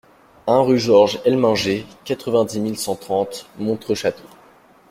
un 0.47 0.61
rue 0.61 0.79
Georges 0.79 1.19
Helminger, 1.25 1.85
quatre-vingt-dix 2.05 2.59
mille 2.59 2.75
cent 2.79 2.95
trente 2.95 3.45
Montreux-Château 3.59 4.27